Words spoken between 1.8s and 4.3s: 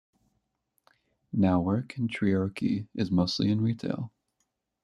in Treorchy is mostly in retail.